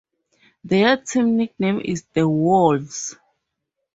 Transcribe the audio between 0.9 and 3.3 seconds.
team nickname is "The Wolves".